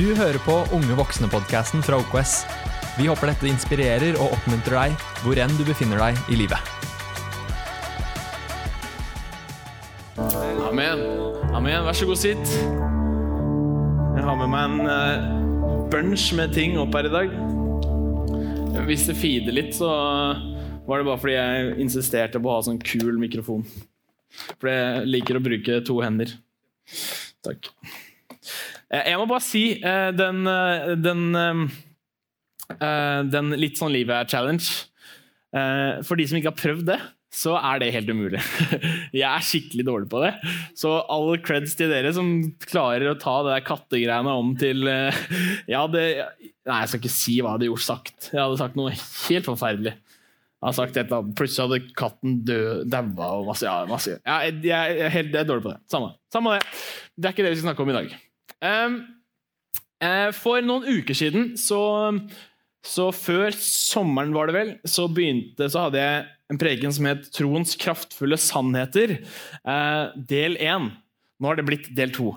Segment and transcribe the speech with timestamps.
[0.00, 2.38] Du hører på Unge voksne-podkasten fra OKS.
[2.96, 6.70] Vi håper dette inspirerer og oppmuntrer deg hvor enn du befinner deg i livet.
[10.70, 11.04] Amen.
[11.52, 11.84] Amen.
[11.84, 12.56] Vær så god, sitt.
[14.16, 17.38] Jeg har med meg en uh, bunch med ting opp her i dag.
[18.88, 19.92] Hvis det feeder litt, så
[20.88, 23.68] var det bare fordi jeg insisterte på å ha sånn kul mikrofon.
[24.56, 26.38] For jeg liker å bruke to hender.
[27.44, 27.74] Takk.
[28.90, 31.70] Eh, jeg må bare si uh, den, uh, den,
[33.30, 34.86] den litt sånn livet er challenge.
[36.06, 36.96] For de som ikke har prøvd det,
[37.34, 38.38] så er det helt umulig.
[39.20, 40.30] Jeg er skikkelig dårlig på det.
[40.78, 42.28] Så all creds til dere som
[42.62, 44.86] klarer å ta det der kattegreiene om til
[45.74, 46.04] ja, det,
[46.70, 48.30] Nei, jeg skal ikke si hva jeg hadde gjort sagt.
[48.30, 49.96] Jeg hadde sagt noe helt forferdelig.
[50.60, 54.18] Jeg hadde sagt et eller annet, Plutselig hadde katten daua og masse, ja, masse.
[54.20, 55.80] Ja, jeg, jeg, helt, jeg, er dårlig på det.
[55.90, 56.12] Samme.
[56.30, 56.66] Samme det.
[57.16, 58.18] Det er ikke det vi skal snakke om i dag.
[58.60, 61.80] Uh, for noen uker siden, så,
[62.84, 67.28] så, før sommeren var det vel, så begynte Så hadde jeg en preken som het
[67.30, 69.20] 'Troens kraftfulle sannheter',
[69.64, 70.90] uh, del én.
[71.40, 72.34] Nå har det blitt del to.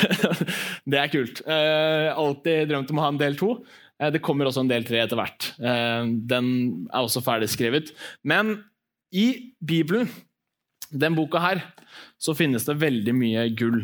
[0.90, 1.40] det er kult.
[1.46, 3.56] Uh, alltid drømt om å ha en del to.
[3.94, 5.46] Det kommer også en del tre etter hvert.
[6.28, 6.48] Den
[6.90, 7.92] er også ferdigskrevet.
[8.26, 8.64] Men
[9.14, 10.10] i Bibelen,
[10.90, 11.62] den boka her,
[12.18, 13.78] så finnes det veldig mye gull.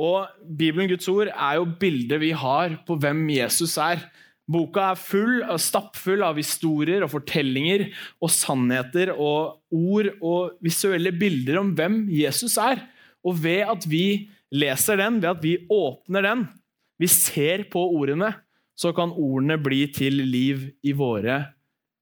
[0.00, 4.00] Og Bibelen, Guds ord, er jo bildet vi har på hvem Jesus er.
[4.52, 7.86] Boka er full, stappfull av historier og fortellinger
[8.22, 12.82] og sannheter og ord og visuelle bilder om hvem Jesus er.
[13.22, 16.46] Og ved at vi leser den, ved at vi åpner den,
[16.98, 18.32] vi ser på ordene,
[18.76, 21.42] så kan ordene bli til liv i våre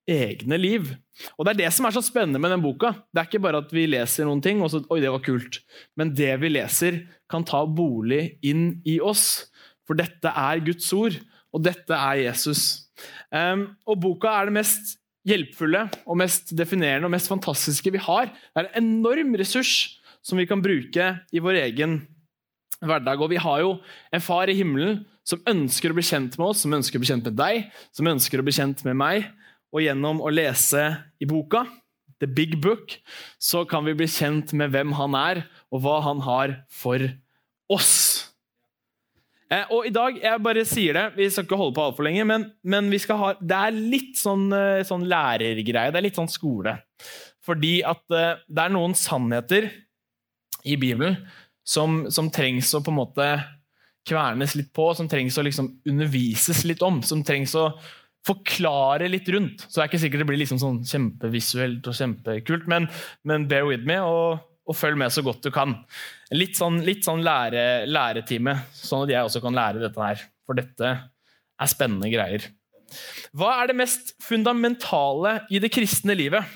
[0.09, 0.93] egne liv.
[1.37, 2.93] Og Det er det som er så spennende med den boka.
[3.12, 5.61] Det er ikke bare at vi leser noen ting og så Oi, det var kult.
[5.97, 9.51] Men det vi leser, kan ta bolig inn i oss.
[9.87, 11.19] For dette er Guds ord,
[11.55, 12.91] og dette er Jesus.
[13.31, 14.97] Um, og boka er det mest
[15.28, 18.31] hjelpfulle og mest definerende og mest fantastiske vi har.
[18.31, 22.00] Det er en enorm ressurs som vi kan bruke i vår egen
[22.81, 23.21] hverdag.
[23.21, 23.75] Og vi har jo
[24.15, 27.11] en far i himmelen som ønsker å bli kjent med oss, som ønsker å bli
[27.12, 29.28] kjent med deg, som ønsker å bli kjent med meg.
[29.70, 30.82] Og gjennom å lese
[31.22, 31.64] i boka,
[32.20, 32.98] The Big Book,
[33.41, 37.06] så kan vi bli kjent med hvem han er, og hva han har for
[37.72, 38.31] oss.
[39.50, 42.22] Eh, og i dag, jeg bare sier det, Vi skal ikke holde på altfor lenge,
[42.28, 45.91] men, men ha, det er litt sånn, eh, sånn, lærergreie.
[45.91, 46.76] Det er litt sånn skole.
[47.47, 49.70] Fordi at eh, det er noen sannheter
[50.62, 51.16] i Bibelen
[51.66, 53.31] som, som, trengs å på en måte
[54.06, 57.00] kvernes litt på, som trengs å liksom undervises litt om.
[57.02, 57.72] Som trengs å
[58.26, 59.64] forklare litt rundt.
[59.66, 62.88] Så det er ikke sikkert det blir liksom sånn kjempevisuelt og kjempekult, men,
[63.25, 64.00] men bear with me.
[64.04, 65.75] og og følg med så godt du kan.
[66.31, 70.25] Litt sånn, sånn lære, læretime, sånn at jeg også kan lære dette her.
[70.47, 72.47] For dette er spennende greier.
[73.36, 76.47] Hva er det mest fundamentale i det kristne livet?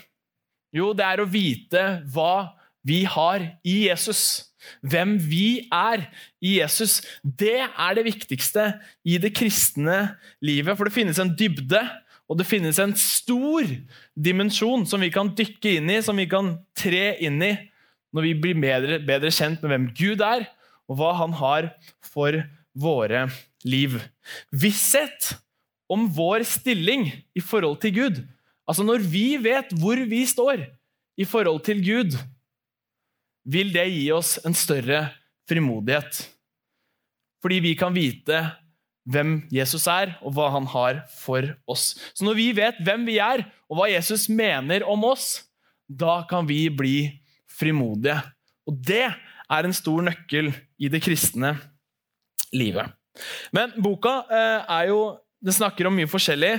[0.74, 2.54] Jo, det er å vite hva
[2.86, 4.53] vi har i Jesus.
[4.80, 6.06] Hvem vi er
[6.44, 7.00] i Jesus.
[7.22, 8.72] Det er det viktigste
[9.04, 10.76] i det kristne livet.
[10.76, 11.82] For det finnes en dybde,
[12.28, 13.68] og det finnes en stor
[14.16, 17.54] dimensjon som vi kan dykke inn i, som vi kan tre inn i
[18.14, 20.46] når vi blir bedre, bedre kjent med hvem Gud er,
[20.86, 21.72] og hva han har
[22.06, 22.36] for
[22.78, 23.26] våre
[23.66, 23.96] liv.
[24.54, 25.34] Visshet
[25.90, 28.22] om vår stilling i forhold til Gud.
[28.68, 30.62] Altså Når vi vet hvor vi står
[31.20, 32.16] i forhold til Gud,
[33.44, 35.06] vil det gi oss en større
[35.48, 36.24] frimodighet.
[37.44, 38.40] Fordi vi kan vite
[39.04, 41.92] hvem Jesus er, og hva han har for oss.
[42.16, 45.44] Så når vi vet hvem vi er, og hva Jesus mener om oss,
[45.84, 46.96] da kan vi bli
[47.52, 48.16] frimodige.
[48.64, 50.50] Og det er en stor nøkkel
[50.80, 51.52] i det kristne
[52.56, 52.88] livet.
[53.54, 55.02] Men boka eh, er jo
[55.44, 56.54] Den snakker om mye forskjellig.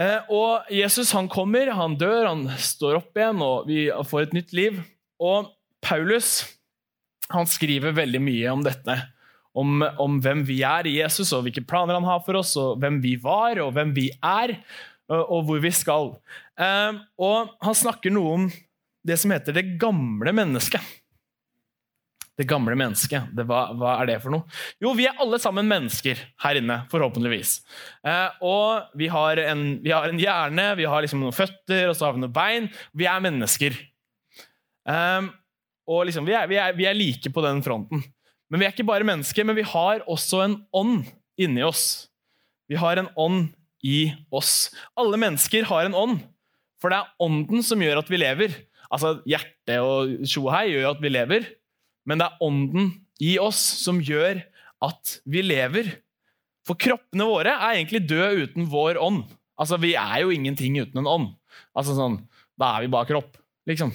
[0.00, 4.32] Eh, og Jesus han kommer, han dør, han står opp igjen, og vi får et
[4.38, 4.78] nytt liv.
[5.20, 5.50] Og
[5.84, 6.42] Paulus
[7.32, 8.96] han skriver veldig mye om dette.
[9.54, 12.80] Om, om, hvem vi er i Jesus, og hvilke planer han har for oss, og
[12.82, 14.56] hvem vi var, og hvem vi er,
[15.12, 16.10] og, og hvor vi skal.
[16.58, 18.48] Eh, og han snakker noe om
[19.06, 20.82] det som heter det gamle mennesket.
[22.34, 24.48] Det gamle mennesket, det, hva, hva, er det for noe?
[24.82, 27.60] Jo, vi er alle sammen mennesker her inne, forhåpentligvis.
[28.02, 31.94] Eh, og vi har, en, vi har, en, hjerne, vi har liksom noen føtter og
[31.94, 32.68] så har vi noen bein.
[32.90, 33.78] Vi er mennesker.
[34.90, 35.30] Eh,
[35.90, 38.02] og liksom, vi, er, vi, er, vi er like på den fronten.
[38.50, 41.08] Men vi er ikke bare mennesker, men vi har også en ånd
[41.40, 42.06] inni oss.
[42.70, 43.50] Vi har en ånd
[43.84, 44.70] i oss.
[44.96, 46.22] Alle mennesker har en ånd,
[46.80, 48.54] for det er ånden som gjør at vi lever.
[48.92, 51.48] Altså, Hjertet og tjohei gjør at vi lever,
[52.08, 52.90] men det er ånden
[53.24, 54.42] i oss som gjør
[54.84, 55.90] at vi lever.
[56.64, 59.24] For kroppene våre er egentlig døde uten vår ånd.
[59.60, 61.28] Altså, Vi er jo ingenting uten en ånd.
[61.76, 62.22] Altså sånn,
[62.58, 63.36] Da er vi bare kropp,
[63.66, 63.90] liksom.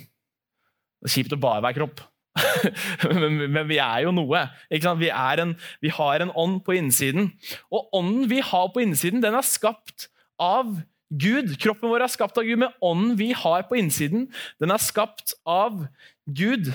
[1.00, 2.04] Det er kjipt å bare være kropp.
[3.10, 4.46] men, men, vi er jo noe.
[4.70, 7.32] Vi, en, vi, har en ånd på innsiden.
[7.72, 10.10] Og ånden vi har på innsiden, den er skapt
[10.40, 10.78] av
[11.10, 11.56] Gud.
[11.62, 14.28] Kroppen vår er skapt av Gud, men ånden vi har på innsiden,
[14.62, 15.82] den er skapt av
[16.28, 16.70] Gud.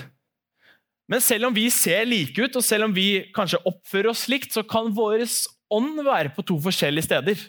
[1.11, 4.51] Men selv om vi ser like ut, og selv om vi kanskje oppfører oss likt,
[4.55, 5.23] så kan vår
[5.73, 7.45] ånd være på to forskjellige steder.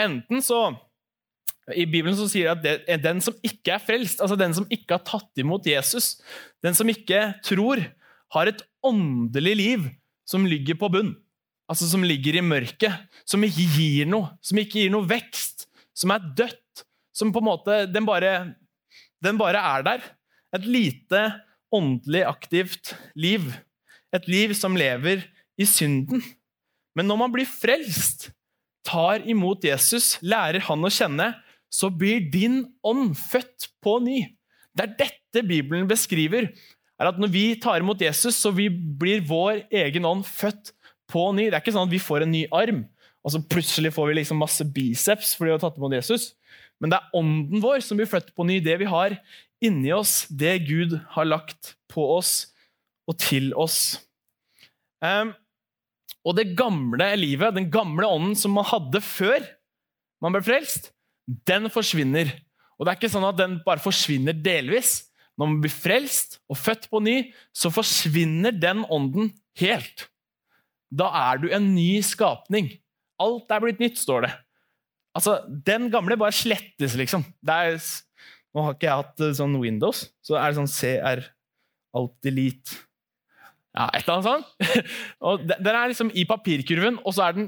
[0.00, 0.60] Enten så
[1.74, 4.98] I Bibelen så sier det at den som ikke er frelst, altså den som ikke
[4.98, 6.14] har tatt imot Jesus,
[6.62, 7.82] den som ikke tror,
[8.34, 9.88] har et åndelig liv
[10.28, 11.14] som ligger på bunn.
[11.66, 12.94] Altså som ligger i mørket,
[13.26, 15.66] som ikke gir noe, som ikke gir noe vekst,
[15.96, 16.84] som er dødt.
[17.16, 18.54] Som på en måte Den bare,
[19.24, 20.02] den bare er der.
[20.54, 21.22] Et lite
[21.72, 23.48] åndelig aktivt liv.
[24.14, 25.24] Et liv som lever
[25.58, 26.22] i synden.
[26.94, 28.30] Men når man blir frelst,
[28.86, 31.32] tar imot Jesus, lærer han å kjenne,
[31.72, 34.22] så blir din ånd født på ny.
[34.76, 36.52] Det er dette Bibelen beskriver.
[36.98, 40.72] er at Når vi tar imot Jesus, så blir vår egen ånd født
[41.08, 41.48] på ny.
[41.48, 42.84] Det er ikke sånn at vi får en ny arm,
[43.24, 46.34] og så plutselig får vi liksom masse biceps fordi vi har tatt imot Jesus.
[46.80, 48.60] Men det er ånden vår som blir født på ny.
[48.62, 49.16] Det vi har
[49.64, 52.52] inni oss, det Gud har lagt på oss
[53.08, 53.98] og til oss.
[55.00, 55.32] Um,
[56.26, 59.44] og det gamle livet, den gamle ånden som man hadde før
[60.22, 60.90] man ble frelst,
[61.26, 62.30] den forsvinner.
[62.76, 65.06] Og det er ikke sånn at den bare forsvinner delvis.
[65.36, 67.16] Når man blir frelst og født på ny,
[67.52, 70.06] så forsvinner den ånden helt.
[70.92, 72.70] Da er du en ny skapning.
[73.20, 74.32] Alt er blitt nytt, står det.
[75.16, 77.24] Altså, Den gamle bare slettes, liksom.
[77.48, 77.78] Er,
[78.52, 81.24] nå har ikke jeg hatt eh, sånn Windows, så er det sånn CR
[81.96, 82.82] Alt delete.
[83.76, 84.88] Ja, et eller annet sånt.
[85.28, 87.46] og Den er liksom i papirkurven, og så er den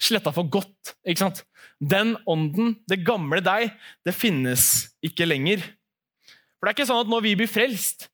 [0.00, 0.94] sletta for godt.
[1.04, 1.42] ikke sant?
[1.80, 3.74] Den ånden, det gamle deg,
[4.04, 5.62] det finnes ikke lenger.
[6.58, 8.10] For det er ikke sånn at når vi blir frelst,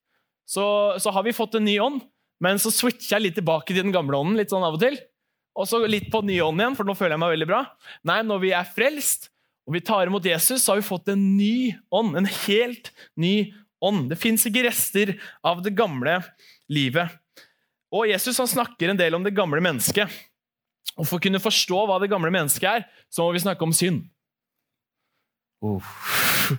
[0.47, 2.05] så, så har vi fått en ny ånd,
[2.43, 4.99] men så switcher jeg litt tilbake til den gamle ånden litt sånn av og til.
[5.57, 7.63] Og så litt på den nye ånden igjen, for nå føler jeg meg veldig bra.
[8.07, 9.31] Nei, når vi er frelst,
[9.67, 12.15] og vi tar imot Jesus, så har vi fått en ny ånd.
[12.21, 13.35] En helt ny
[13.83, 14.07] ånd.
[14.13, 16.21] Det fins ikke rester av det gamle
[16.71, 17.17] livet.
[17.91, 20.13] Og Jesus han snakker en del om det gamle mennesket.
[20.97, 23.75] Og For å kunne forstå hva det gamle mennesket er, så må vi snakke om
[23.77, 24.07] synd.
[25.65, 25.91] Uff.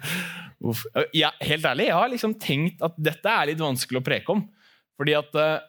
[0.68, 0.83] Uff.
[1.13, 4.44] Ja, helt ærlig, jeg har liksom tenkt at dette er litt vanskelig å preke om.
[4.97, 5.59] Fordi at uh,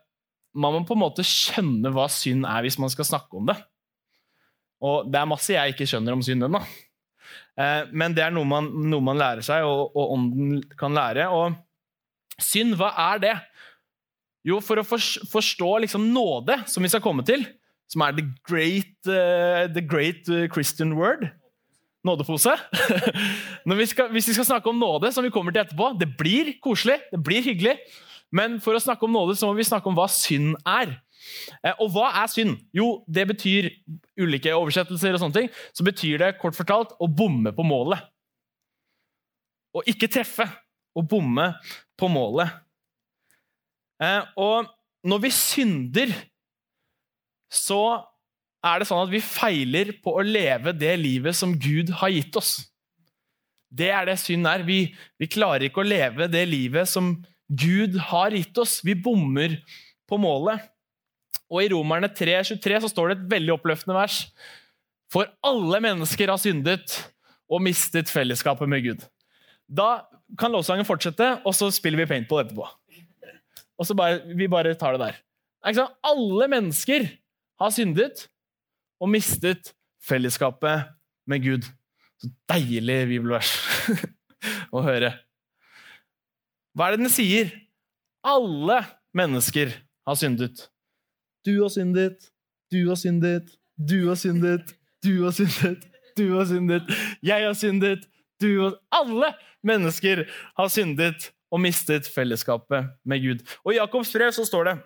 [0.56, 3.56] man må på en måte skjønne hva synd er, hvis man skal snakke om det.
[4.84, 6.62] Og det er masse jeg ikke skjønner om synd ennå.
[7.58, 11.28] Uh, men det er noe man, noe man lærer seg, og, og, ånden kan lære.
[11.34, 13.36] Og synd, hva er det?
[14.48, 17.44] Jo, for å forstå liksom nåde, som vi skal komme til,
[17.88, 21.30] som er the great, uh, the great uh, Christian word
[22.06, 22.52] Nådepose.
[23.80, 26.52] vi skal, hvis vi skal snakke om nåde, som vi kommer til etterpå Det blir
[26.62, 27.74] koselig, det blir hyggelig,
[28.32, 30.94] men for å snakke om nåde så må vi snakke om hva synd er.
[31.64, 32.54] Uh, og hva er synd?
[32.76, 33.72] Jo, det betyr
[34.20, 38.06] ulike oversettelser og sånne ting, så betyr det kort fortalt å bomme på målet.
[39.74, 40.46] Å ikke treffe.
[40.96, 41.52] Å bomme
[41.98, 42.50] på målet.
[44.02, 44.66] Eh, og
[45.06, 46.14] når vi synder,
[47.52, 47.82] så
[48.64, 52.36] er det sånn at vi feiler på å leve det livet som Gud har gitt
[52.38, 52.52] oss.
[53.68, 54.64] Det er det synd er.
[54.66, 54.80] Vi,
[55.20, 57.14] vi klarer ikke å leve det livet som
[57.48, 58.78] Gud har gitt oss.
[58.84, 59.58] Vi bommer
[60.08, 60.64] på målet.
[61.48, 64.22] Og I Romerne 3,23 så står det et veldig oppløftende vers.
[65.12, 66.98] For alle mennesker har syndet
[67.48, 69.06] og mistet fellesskapet med Gud.
[69.68, 70.04] Da
[70.40, 72.66] kan lovsangen fortsette, og så spiller vi paintball etterpå
[73.78, 75.18] og så bare, vi bare tar det der.
[76.06, 77.06] Alle mennesker
[77.58, 78.26] har syndet
[79.02, 79.72] og mistet
[80.04, 80.88] fellesskapet
[81.28, 81.68] med Gud.
[82.18, 83.52] Så deilig bibelvers
[84.74, 85.12] å høre.
[86.74, 87.52] Hva er det den sier?
[88.26, 88.80] Alle
[89.16, 89.72] mennesker
[90.06, 90.66] har syndet.
[91.46, 92.28] Du har syndet,
[92.72, 94.74] du har syndet, du har syndet,
[95.04, 95.86] du har syndet,
[96.18, 96.90] du har syndet,
[97.22, 98.06] jeg har syndet,
[98.42, 99.32] du har Alle
[99.66, 100.24] mennesker
[100.58, 103.44] har syndet og mistet fellesskapet med Gud.
[103.64, 104.76] Og I Jakobs brev så står det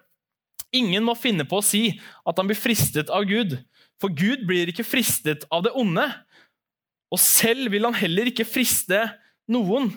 [0.72, 1.84] Ingen må finne på å si
[2.24, 3.58] at han blir fristet av Gud,
[4.00, 6.06] for Gud blir ikke fristet av det onde.
[7.12, 9.04] Og selv vil han heller ikke friste
[9.52, 9.90] noen.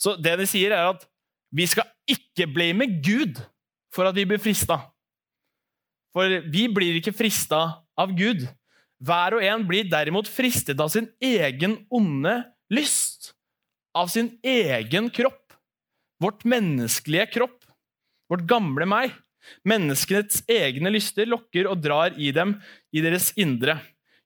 [0.00, 1.06] Så det de sier, er at
[1.54, 3.38] vi skal ikke blame Gud
[3.94, 4.80] for at vi blir frista.
[6.14, 7.62] For vi blir ikke frista
[7.98, 8.44] av Gud.
[9.04, 12.40] Hver og en blir derimot fristet av sin egen onde
[12.74, 13.32] lyst
[13.94, 15.54] av sin egen kropp.
[16.22, 17.60] Vårt menneskelige kropp.
[18.30, 19.14] Vårt gamle meg.
[19.66, 22.56] Menneskets egne lyster lokker og drar i dem
[22.94, 23.78] i deres indre.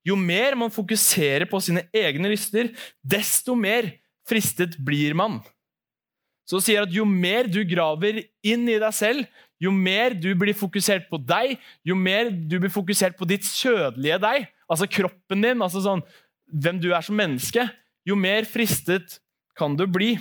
[0.07, 2.71] Jo mer man fokuserer på sine egne lyster,
[3.03, 3.91] desto mer
[4.29, 5.41] fristet blir man.
[6.49, 9.27] Så sier at jo mer du graver inn i deg selv,
[9.61, 14.21] jo mer du blir fokusert på deg, jo mer du blir fokusert på ditt kjødelige
[14.23, 16.05] deg, altså kroppen din, altså sånn,
[16.49, 17.67] hvem du er som menneske,
[18.09, 19.19] jo mer fristet
[19.59, 20.15] kan du bli.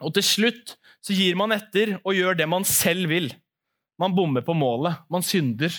[0.00, 3.28] Og til slutt så gir man etter og gjør det man selv vil.
[4.00, 5.00] Man bommer på målet.
[5.12, 5.72] Man synder.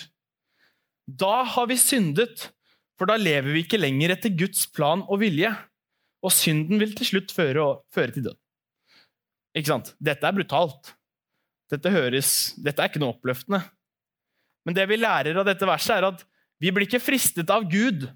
[1.08, 2.48] Da har vi syndet,
[2.98, 5.52] for da lever vi ikke lenger etter Guds plan og vilje.
[6.24, 8.38] Og synden vil til slutt føre, føre til død.
[9.56, 9.92] Ikke sant?
[10.02, 10.94] Dette er brutalt.
[11.70, 13.60] Dette, høres, dette er ikke noe oppløftende.
[14.66, 16.24] Men det vi lærer av dette verset, er at
[16.58, 18.08] vi blir ikke fristet av Gud.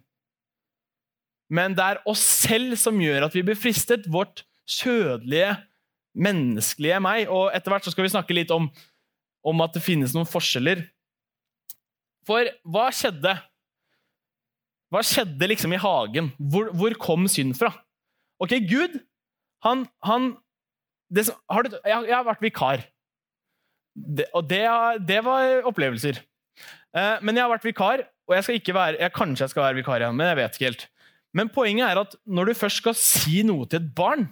[1.52, 4.08] Men det er oss selv som gjør at vi blir fristet.
[4.10, 5.54] Vårt kjødelige,
[6.12, 7.28] menneskelige meg.
[7.30, 8.70] Og etter hvert så skal vi snakke litt om
[9.46, 10.84] om at det finnes noen forskjeller.
[12.26, 13.34] For hva skjedde?
[14.92, 16.30] Hva skjedde liksom i hagen?
[16.52, 17.72] Hvor, hvor kom synd fra?
[18.42, 18.98] Ok, Gud,
[19.64, 20.32] han, han
[21.12, 22.84] det, har du, jeg, jeg, har vært vikar.
[23.92, 24.62] Det, og det,
[25.08, 26.20] det, var opplevelser.
[26.96, 29.66] Eh, men jeg har vært vikar, og jeg skal ikke være, jeg, kanskje jeg skal
[29.66, 30.86] være vikar igjen, men jeg vet ikke helt.
[31.36, 34.26] Men poenget er at når du først skal si noe til et barn,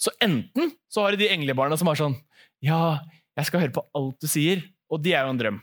[0.00, 2.16] så enten så har du de englebarna som er sånn
[2.64, 2.98] Ja,
[3.38, 4.62] jeg skal høre på alt du sier.
[4.92, 5.60] Og de er jo en drøm.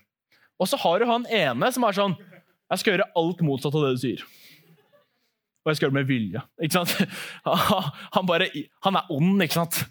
[0.62, 2.14] Og så har du han ene som er sånn
[2.72, 4.24] Jeg skal gjøre alt motsatt av det du sier.
[5.62, 6.42] Og jeg skal gjøre det med vilje.
[6.66, 6.94] Ikke sant?
[8.16, 8.48] Han, bare,
[8.82, 9.84] han er ond, ikke sant?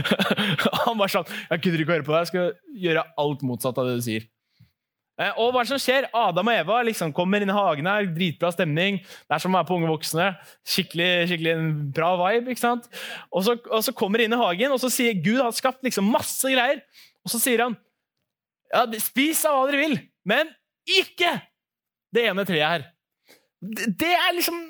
[0.84, 2.26] Han bare sånn Jeg gidder ikke å høre på deg.
[2.26, 4.26] Jeg skal gjøre alt motsatt av det du sier.
[5.18, 6.06] Eh, og hva som skjer?
[6.14, 9.00] Adam og Eva liksom kommer inn i hagen her, dritbra stemning.
[9.02, 10.28] Det er som å være på Unge voksne.
[10.62, 11.56] Skikkelig, skikkelig
[11.96, 12.54] bra vibe.
[12.54, 12.86] ikke sant?
[13.32, 15.82] Og så, og så kommer de inn i hagen, og så sier Gud har skapt
[15.86, 16.84] liksom masse greier.
[17.26, 17.74] Og så sier han
[18.70, 19.98] ja, spis av hva dere vil,
[20.28, 20.52] men
[20.88, 21.34] ikke
[22.14, 22.86] det ene treet her.
[23.58, 24.62] Det, det er liksom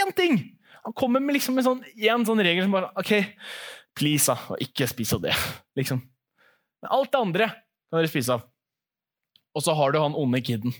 [0.00, 0.40] én ting!
[0.84, 3.12] Han kommer med liksom en sånn, en sånn regel som bare OK,
[3.96, 5.36] please, da, ikke spis av det.
[5.78, 6.02] liksom.
[6.84, 8.44] Men alt det andre kan dere spise av.
[9.54, 10.74] Og så har du han onde kiden.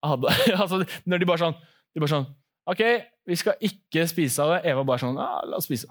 [0.02, 1.56] altså, når de bare sånn,
[1.92, 2.28] de bare sånn
[2.70, 2.80] OK,
[3.26, 4.60] vi skal ikke spise av det.
[4.70, 5.90] Eva bare sånn ja, La oss spise.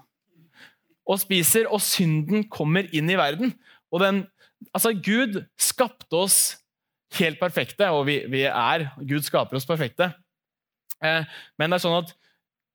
[1.10, 3.52] Og spiser, og synden kommer inn i verden.
[3.90, 4.22] Og den,
[4.70, 6.38] altså Gud skapte oss
[7.18, 10.12] helt perfekte, og vi, vi er Gud skaper oss perfekte.
[11.02, 11.26] Eh,
[11.58, 12.14] men det er sånn at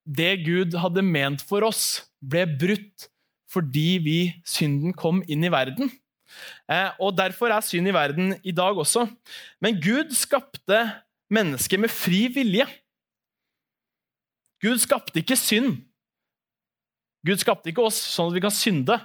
[0.06, 3.10] det Gud hadde ment for oss, ble brutt
[3.56, 5.88] fordi vi, synden kom inn i verden.
[6.72, 9.08] Eh, og Derfor er synd i verden i dag også.
[9.62, 10.82] Men Gud skapte
[11.32, 12.68] mennesket med fri vilje.
[14.64, 15.78] Gud skapte ikke synd.
[17.26, 19.00] Gud skapte ikke oss sånn at vi kan synde.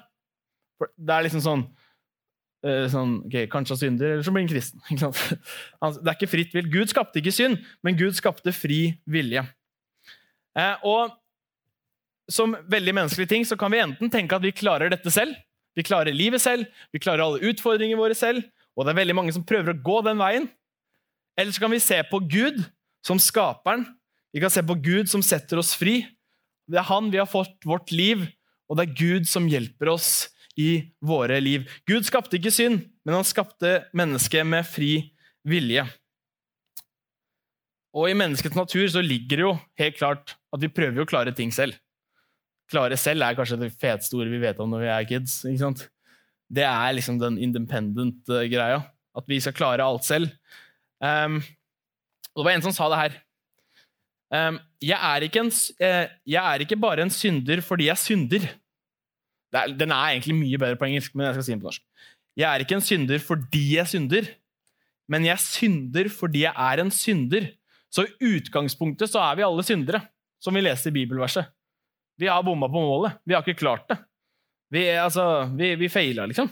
[0.97, 1.69] Det er liksom sånn
[2.61, 4.83] Eh, sånn, ok, Kanskje han synder, eller så blir han kristen.
[6.05, 6.69] det er ikke fritt vilt.
[6.73, 9.47] Gud skapte ikke synd, men Gud skapte fri vilje.
[10.59, 11.17] Eh, og
[12.31, 15.33] som veldig menneskelige ting så kan vi enten tenke at vi klarer dette selv.
[15.79, 18.43] Vi klarer livet selv, vi klarer alle utfordringene våre selv.
[18.77, 20.49] Og det er veldig mange som prøver å gå den veien.
[21.39, 22.63] Eller så kan vi se på Gud
[23.07, 23.87] som skaperen.
[24.35, 26.03] Vi kan se på Gud som setter oss fri.
[26.71, 28.23] Det er han vi har fått vårt liv,
[28.71, 30.29] og det er Gud som hjelper oss
[30.61, 31.67] i våre liv.
[31.89, 34.93] Gud skapte ikke synd, men han skapte mennesket med fri
[35.49, 35.87] vilje.
[37.97, 41.35] Og i menneskets natur så ligger det jo helt klart at vi prøver å klare
[41.35, 41.75] ting selv.
[42.71, 45.41] Klare selv er kanskje det feteste ordet vi vet om når vi er kids.
[45.49, 45.89] ikke sant?
[46.51, 48.79] Det er liksom den independent-greia.
[48.79, 50.31] Eh, at vi skal klare alt selv.
[51.03, 51.41] Um,
[52.35, 53.19] og det var en som sa det her.
[54.31, 58.47] Um, jeg, er en, uh, jeg er ikke bare en synder fordi jeg synder.
[59.51, 61.83] Er, den er egentlig mye bedre på engelsk, men jeg skal si den på norsk.
[62.39, 64.29] Jeg er ikke en synder fordi jeg synder,
[65.11, 67.51] men jeg synder fordi jeg er en synder.
[67.91, 70.05] Så i utgangspunktet så er vi alle syndere,
[70.39, 71.51] som vi leser i bibelverset.
[72.21, 73.21] Vi har bomma på målet.
[73.25, 73.97] Vi har ikke klart det.
[74.71, 75.25] Vi, altså,
[75.57, 76.51] vi, vi feila, liksom.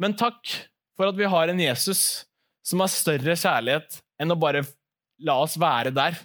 [0.00, 0.54] Men takk
[0.96, 2.24] for at vi har en Jesus
[2.64, 4.62] som har større kjærlighet enn å bare
[5.24, 6.16] la oss være der.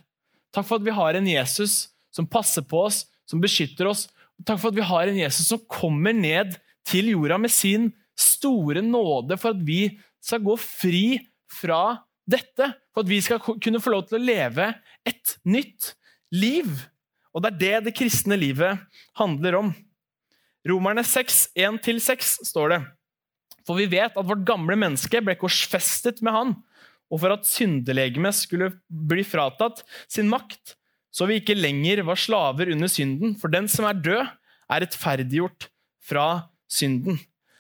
[0.56, 4.08] Takk for at vi har en Jesus som passer på oss, som beskytter oss,
[4.48, 6.56] Takk for at vi har en Jesus som kommer ned
[6.88, 9.82] til jorda med sin store nåde for at vi
[10.24, 11.20] skal gå fri
[11.52, 12.72] fra dette.
[12.94, 14.72] For at vi skal kunne få lov til å leve
[15.08, 15.94] et nytt
[16.36, 16.72] liv.
[17.34, 18.80] Og det er det det kristne livet
[19.20, 19.74] handler om.
[20.68, 22.80] Romerne 6, 1-6 står det.
[23.68, 26.56] For vi vet at vårt gamle menneske ble korsfestet med Han,
[27.10, 30.76] og for at syndelegemet skulle bli fratatt sin makt,
[31.10, 33.34] så vi ikke lenger var slaver under synden.
[33.38, 34.28] For den som er død,
[34.70, 35.70] er rettferdiggjort
[36.06, 36.28] fra
[36.70, 37.18] synden.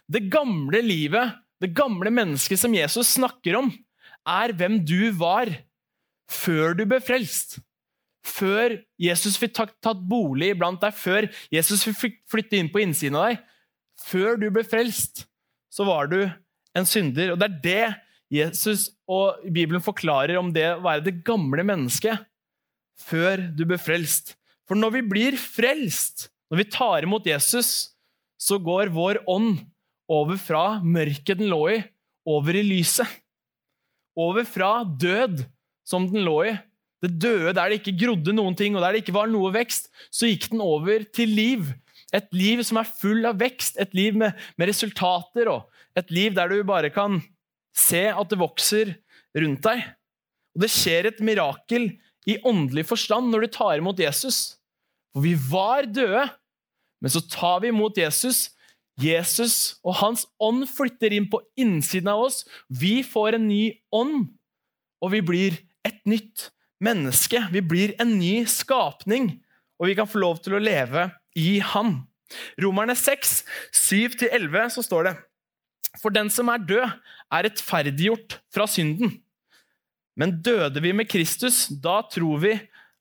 [0.09, 3.71] Det gamle livet, det gamle mennesket som Jesus snakker om,
[4.25, 5.49] er hvem du var
[6.29, 7.57] før du ble frelst.
[8.25, 13.29] Før Jesus fikk tatt bolig iblant deg, før Jesus fikk flytte inn på innsiden av
[13.29, 13.41] deg.
[13.99, 15.25] Før du ble frelst,
[15.71, 16.21] så var du
[16.77, 17.33] en synder.
[17.33, 17.87] Og det er det
[18.39, 22.27] Jesus og Bibelen forklarer om det å være det gamle mennesket
[22.99, 24.35] før du ble frelst.
[24.67, 27.95] For når vi blir frelst, når vi tar imot Jesus,
[28.39, 29.63] så går vår ånd
[30.09, 31.79] over fra mørket den lå i,
[32.29, 33.07] over i lyset.
[34.19, 35.43] Over fra død,
[35.87, 36.53] som den lå i,
[37.03, 39.87] det døde der det ikke grodde noen ting, og der det ikke var noe vekst,
[40.11, 41.69] så gikk den over til liv.
[42.15, 46.35] Et liv som er full av vekst, et liv med, med resultater, og et liv
[46.35, 47.21] der du bare kan
[47.77, 48.95] se at det vokser
[49.37, 49.83] rundt deg.
[50.55, 51.91] Og Det skjer et mirakel
[52.27, 54.59] i åndelig forstand når du tar imot Jesus.
[55.13, 56.27] For vi var døde,
[56.99, 58.49] men så tar vi imot Jesus.
[58.99, 62.43] Jesus og hans ånd flytter inn på innsiden av oss.
[62.67, 63.63] Vi får en ny
[63.95, 64.27] ånd,
[64.99, 65.55] og vi blir
[65.87, 66.49] et nytt
[66.83, 67.41] menneske.
[67.51, 69.37] Vi blir en ny skapning,
[69.79, 71.09] og vi kan få lov til å leve
[71.39, 72.01] i Han.
[72.61, 73.39] Romerne 6,
[73.73, 75.15] 7-11, så står det
[76.01, 79.17] For den som er død, er rettferdiggjort fra synden.
[80.19, 82.55] Men døde vi med Kristus, da tror vi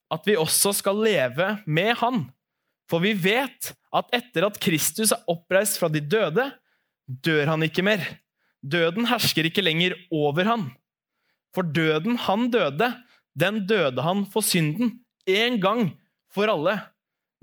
[0.08, 2.26] at vi også skal leve med Han.
[2.88, 6.46] For vi vet at etter at Kristus er oppreist fra de døde,
[7.08, 8.04] dør han ikke mer.
[8.64, 10.64] Døden hersker ikke lenger over han.
[11.56, 12.90] For døden han døde,
[13.38, 15.92] den døde han for synden, én gang
[16.32, 16.76] for alle.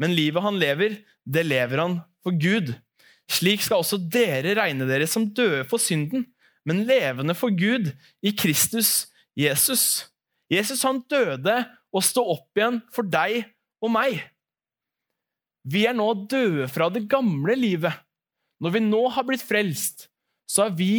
[0.02, 2.74] Men livet han lever, det lever han for Gud.
[3.32, 6.28] Slik skal også dere regne dere som døde for synden,
[6.66, 7.92] men levende for Gud
[8.26, 10.06] i Kristus Jesus.
[10.52, 11.58] Jesus han døde
[11.96, 13.46] og stå opp igjen for deg
[13.84, 14.20] og meg.
[15.66, 17.94] Vi er nå døde fra det gamle livet.
[18.62, 20.08] Når vi nå har blitt frelst,
[20.46, 20.94] så er vi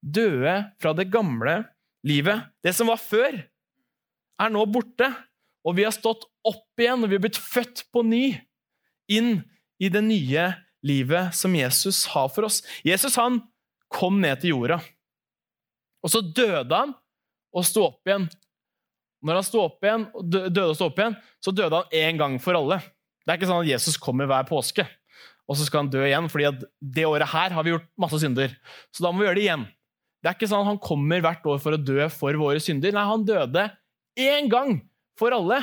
[0.00, 1.60] døde fra det gamle
[2.06, 2.48] livet.
[2.64, 3.36] Det som var før,
[4.42, 5.08] er nå borte,
[5.66, 8.24] og vi har stått opp igjen, og vi har blitt født på ny
[9.12, 9.40] inn
[9.82, 10.48] i det nye
[10.86, 12.60] livet som Jesus har for oss.
[12.86, 13.40] Jesus han
[13.92, 14.80] kom ned til jorda,
[16.04, 16.94] og så døde han
[17.56, 18.28] og sto opp igjen.
[19.26, 22.36] Når han sto opp igjen, døde og sto opp igjen, så døde han én gang
[22.42, 22.78] for alle.
[23.24, 24.84] Det er ikke sånn at Jesus kommer hver påske,
[25.46, 26.28] og så skal han dø igjen.
[26.30, 28.54] fordi det året her har vi gjort masse synder,
[28.94, 29.66] så da må vi gjøre det igjen.
[30.22, 32.94] Det er ikke sånn at han kommer hvert år for å dø for våre synder.
[32.94, 33.66] Nei, han døde
[34.16, 34.78] én gang
[35.18, 35.60] for alle.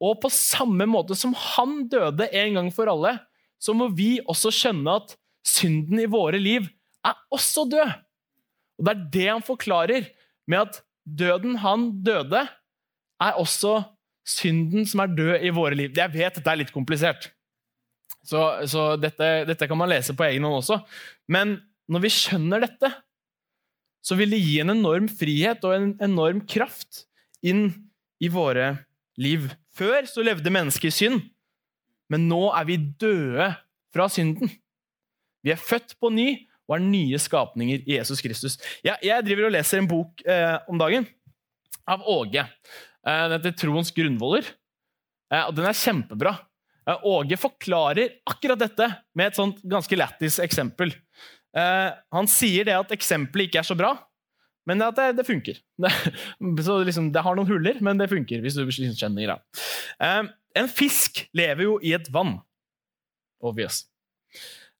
[0.00, 3.18] Og på samme måte som han døde en gang for alle,
[3.60, 6.68] så må vi også skjønne at synden i våre liv
[7.06, 7.92] er også død.
[8.80, 10.08] Og Det er det han forklarer
[10.48, 12.46] med at døden han døde,
[13.20, 13.82] er også
[14.24, 15.92] synden som er død i våre liv.
[15.96, 17.28] Jeg vet dette er litt komplisert,
[18.24, 20.80] så, så dette, dette, kan man lese på egen hånd også.
[21.28, 21.58] Men
[21.90, 22.90] når vi skjønner dette,
[24.04, 27.04] så vil det gi en enorm frihet og en enorm kraft
[27.44, 27.68] inn
[28.20, 28.72] i våre
[29.20, 29.48] liv.
[29.76, 31.22] Før så levde mennesket i synd,
[32.10, 33.50] men nå er vi døde
[33.94, 34.50] fra synden.
[35.44, 36.28] Vi er født på ny
[36.70, 38.58] og er nye skapninger i Jesus Kristus.
[38.86, 41.06] Jeg, jeg driver og leser en bok eh, om dagen
[41.90, 42.44] av Åge.
[43.06, 44.52] Eh, den heter 'Troens grunnvoller'.
[45.32, 46.34] Eh, og Den er kjempebra.
[46.86, 50.94] Eh, Åge forklarer akkurat dette med et ganske lættis eksempel.
[51.56, 53.94] Uh, han sier det at eksempelet ikke er så bra,
[54.68, 55.58] men at det, det funker.
[55.80, 58.42] Det, så liksom, det har noen huller, men det funker.
[58.44, 59.64] hvis du liksom skjønner greia.
[59.98, 62.36] Uh, en fisk lever jo i et vann.
[63.42, 63.84] Obvious.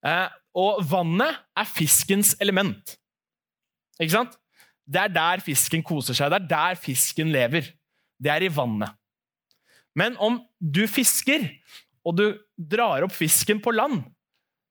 [0.04, 2.96] Uh, og vannet er fiskens element.
[4.00, 4.37] Ikke sant?
[4.90, 6.33] Det er der fisken koser seg.
[6.33, 7.68] Det er der fisken lever.
[8.20, 8.96] Det er i vannet.
[9.96, 11.46] Men om du fisker,
[12.06, 14.02] og du drar opp fisken på land,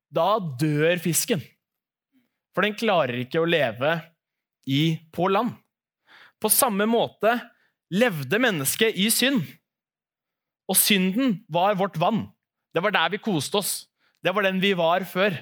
[0.09, 1.41] da dør fisken.
[2.59, 3.93] For den klarer ikke å leve
[4.67, 5.53] i, på land.
[6.43, 7.37] På samme måte
[7.87, 9.45] levde mennesket i synd.
[10.67, 12.25] Og synden var vårt vann.
[12.75, 13.71] Det var der vi koste oss.
[14.19, 15.37] Det var den vi var før.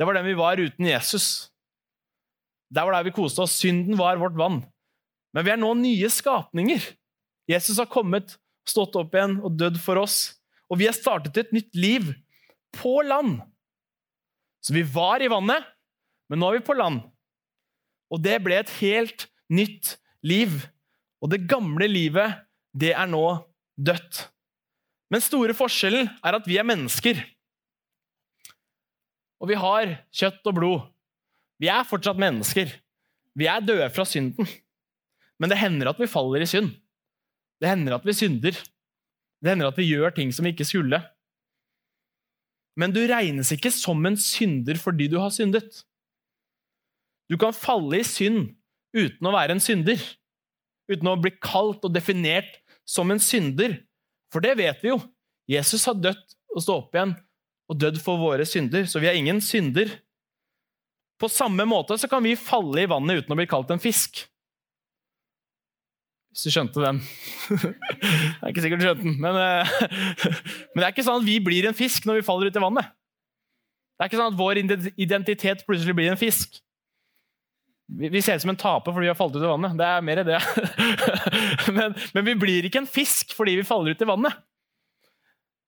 [0.00, 1.52] Det var den vi var uten Jesus.
[2.72, 3.60] Det var der vi koste oss.
[3.60, 4.62] Synden var vårt vann.
[5.36, 6.88] Men vi er nå nye skapninger.
[7.52, 10.38] Jesus har kommet, stått opp igjen og dødd for oss.
[10.72, 12.14] Og vi har startet et nytt liv
[12.80, 13.42] på land.
[14.64, 15.75] Så vi var i vannet,
[16.30, 17.02] men nå er vi på land.
[18.12, 20.54] Og det ble et helt nytt liv.
[21.22, 22.42] Og det gamle livet,
[22.76, 23.22] det er nå
[23.76, 24.26] dødt.
[25.10, 27.18] Men store forskjellen er at vi er mennesker.
[29.42, 30.86] Og vi har kjøtt og blod.
[31.62, 32.70] Vi er fortsatt mennesker.
[33.36, 34.48] Vi er døde fra synden.
[35.38, 36.72] Men det hender at vi faller i synd.
[37.60, 38.56] Det hender at vi synder.
[39.40, 41.02] Det hender at vi gjør ting som vi ikke skulle.
[42.76, 45.86] men du regnes ikke som en synder fordi du har syndet.
[47.30, 48.54] Du kan falle i synd
[48.96, 50.00] uten å være en synder.
[50.90, 53.80] Uten å bli kalt og definert som en synder.
[54.32, 55.00] For det vet vi jo.
[55.50, 56.22] Jesus har dødd
[56.54, 57.16] og stått opp igjen
[57.66, 59.90] og dødd for våre synder, så vi er ingen synder.
[61.18, 64.22] På samme måte så kan vi falle i vannet uten å bli kalt en fisk.
[66.30, 67.00] Hvis du skjønte den.
[67.50, 69.74] det er ikke sikkert du skjønte den, men, eh,
[70.74, 72.64] men det er ikke sånn at vi blir en fisk når vi faller ut i
[72.66, 72.92] vannet.
[73.96, 74.60] Det er ikke sånn at vår
[75.00, 76.60] identitet plutselig blir en fisk.
[77.96, 79.76] Vi ser ut som en taper fordi vi har falt ut i vannet.
[79.78, 80.40] Det er mer det.
[81.76, 84.42] men, men, vi blir ikke en fisk fordi vi faller ut i vannet.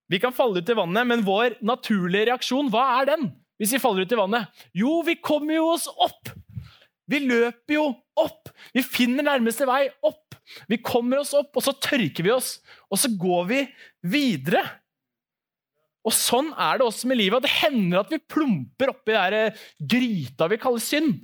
[0.08, 3.28] Vi kan falle ut i vannet, men vår naturlige reaksjon, hva er den?
[3.60, 4.60] Hvis vi faller ut i vannet?
[4.76, 6.32] Jo, vi kommer jo oss opp!
[7.08, 7.86] Vi løper jo
[8.20, 8.50] opp!
[8.76, 10.36] Vi finner nærmeste vei opp.
[10.68, 13.62] Vi kommer oss opp, og så tørker vi oss, og så går vi
[14.08, 14.64] videre.
[16.08, 17.44] Og Sånn er det også med livet.
[17.44, 21.18] Det hender at vi plumper oppi der gryta vi kaller synd.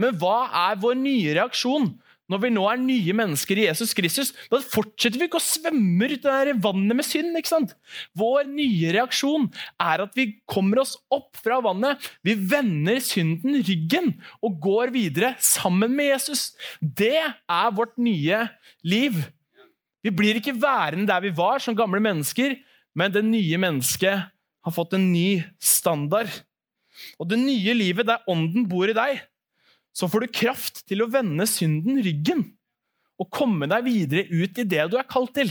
[0.00, 1.92] Men hva er vår nye reaksjon
[2.30, 4.30] når vi nå er nye mennesker i Jesus Kristus?
[4.52, 7.34] Da fortsetter vi ikke å svømme ut i vannet med synd.
[7.36, 7.74] ikke sant?
[8.14, 9.48] Vår nye reaksjon
[9.82, 11.98] er at vi kommer oss opp fra vannet.
[12.22, 14.12] Vi vender synden ryggen
[14.46, 16.52] og går videre sammen med Jesus.
[16.80, 18.44] Det er vårt nye
[18.86, 19.18] liv.
[20.00, 22.54] Vi blir ikke værende der vi var som gamle mennesker,
[22.96, 24.30] men det nye mennesket
[24.64, 26.30] har fått en ny standard.
[27.18, 29.20] Og det nye livet der ånden bor i deg,
[29.96, 32.44] så får du kraft til å vende synden ryggen
[33.20, 35.50] og komme deg videre ut i det du er kalt til.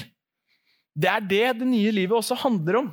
[0.97, 2.89] Det er det det nye livet også handler om.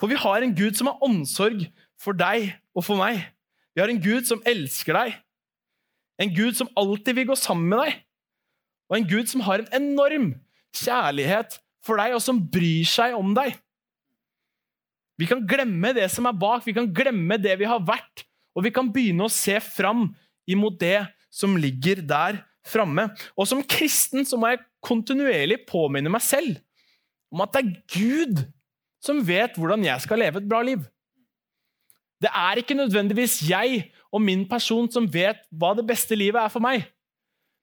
[0.00, 1.64] For vi har en Gud som har omsorg
[2.00, 3.22] for deg og for meg.
[3.74, 5.16] Vi har en Gud som elsker deg,
[6.20, 7.98] en Gud som alltid vil gå sammen med deg,
[8.90, 10.32] og en Gud som har en enorm
[10.76, 13.54] kjærlighet for deg, og som bryr seg om deg.
[15.20, 18.24] Vi kan glemme det som er bak, vi kan glemme det vi har vært,
[18.56, 20.08] og vi kan begynne å se fram
[20.50, 23.08] imot det som ligger der framme.
[23.38, 26.58] Og som kristen så må jeg kontinuerlig påminne meg selv
[27.30, 28.42] om at det er Gud
[29.04, 30.82] som vet hvordan jeg skal leve et bra liv.
[32.20, 36.52] Det er ikke nødvendigvis jeg og min person som vet hva det beste livet er
[36.52, 36.84] for meg.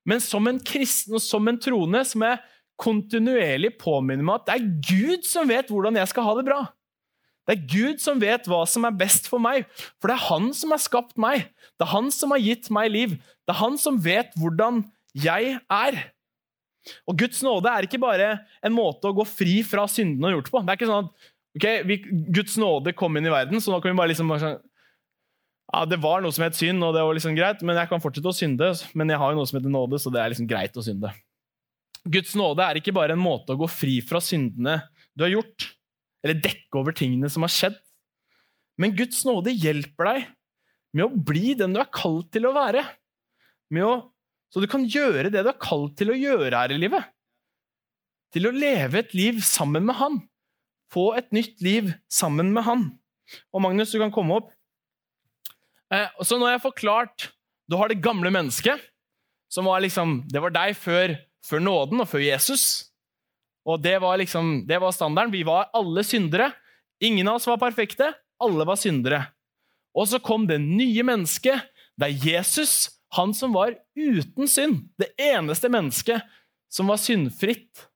[0.08, 2.44] Men som en kristen og som en troende så må jeg
[2.78, 6.62] kontinuerlig påminne meg at det er Gud som vet hvordan jeg skal ha det bra.
[7.48, 9.70] Det er Gud som vet hva som er best for meg,
[10.02, 11.48] for det er Han som har skapt meg.
[11.80, 13.16] Det er Han som har gitt meg liv.
[13.48, 14.84] Det er Han som vet hvordan
[15.18, 16.00] jeg er.
[17.08, 18.30] Og Guds nåde er ikke bare
[18.64, 20.64] en måte å gå fri fra syndene og gjort på.
[20.64, 21.30] Det er ikke sånn at
[21.60, 22.00] okay, vi,
[22.36, 24.60] Guds nåde kom inn i verden, så nå kan vi bare liksom bare sånn,
[25.68, 28.04] ja, Det var noe som het synd, og det var liksom greit, men jeg kan
[28.04, 28.70] fortsette å synde.
[28.96, 31.12] Men jeg har jo noe som heter nåde, så det er liksom greit å synde.
[32.08, 34.80] Guds nåde er ikke bare en måte å gå fri fra syndene
[35.18, 35.66] du har gjort,
[36.26, 37.78] eller dekke over tingene som har skjedd.
[38.78, 40.28] Men Guds nåde hjelper deg
[40.98, 42.84] med å bli den du er kalt til å være.
[43.74, 43.92] Å,
[44.54, 47.10] så du kan gjøre det du er kalt til å gjøre her i livet.
[48.34, 50.20] Til å leve et liv sammen med Han.
[50.94, 52.86] Få et nytt liv sammen med Han.
[53.52, 54.54] Og Magnus, du kan komme opp.
[55.92, 57.30] Eh, så nå har jeg forklart
[57.68, 58.76] Du har det gamle mennesket,
[59.48, 61.14] som var liksom Det var deg før,
[61.48, 62.64] før nåden og før Jesus.
[63.68, 65.34] Og det var liksom, det var standarden.
[65.34, 66.52] Vi var alle syndere.
[67.04, 68.14] Ingen av oss var perfekte.
[68.40, 69.26] Alle var syndere.
[69.98, 71.66] Og så kom det nye mennesket.
[71.98, 74.86] Det er Jesus, han som var uten synd.
[75.00, 76.24] Det eneste mennesket
[76.72, 77.88] som var syndfritt.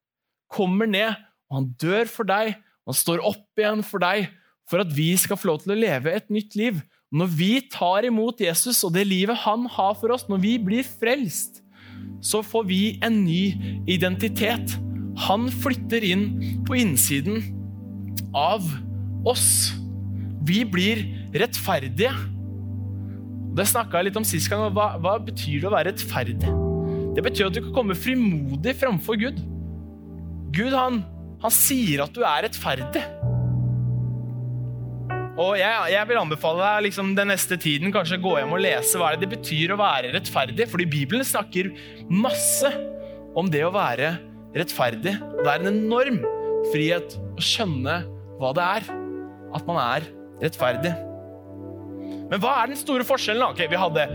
[0.52, 1.16] Kommer ned,
[1.48, 2.58] og han dør for deg.
[2.84, 4.28] Og han står opp igjen for deg
[4.72, 6.80] for at vi skal få lov til å leve et nytt liv.
[7.12, 10.88] Når vi tar imot Jesus og det livet han har for oss, når vi blir
[10.88, 11.60] frelst,
[12.24, 14.80] så får vi en ny identitet.
[15.20, 16.26] Han flytter inn
[16.68, 17.42] på innsiden
[18.38, 18.66] av
[19.28, 19.74] oss.
[20.48, 21.04] Vi blir
[21.36, 22.14] rettferdige.
[23.52, 24.70] Det snakka jeg litt om sist gang.
[24.76, 26.54] Hva, hva betyr det å være rettferdig?
[27.12, 29.42] Det betyr at du kan komme frimodig framfor Gud.
[30.56, 31.02] Gud han,
[31.44, 33.04] han sier at du er rettferdig.
[35.42, 39.00] Og jeg, jeg, vil anbefale deg liksom, den neste tiden kanskje gå hjem og lese
[39.00, 40.68] hva det betyr å være rettferdig.
[40.72, 41.72] Fordi Bibelen snakker
[42.12, 42.72] masse
[43.36, 45.16] om det å være rettferdig rettferdig.
[45.16, 46.20] Det er en enorm
[46.72, 48.02] frihet å skjønne
[48.42, 48.92] hva det er
[49.52, 50.08] at man er
[50.42, 50.92] rettferdig.
[52.32, 53.44] Men hva er den store forskjellen?
[53.52, 54.06] Okay, vi, hadde,